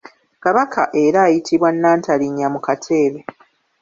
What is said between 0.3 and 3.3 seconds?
Kabaka era ayitibwa Nnantalinnya ku kateebe.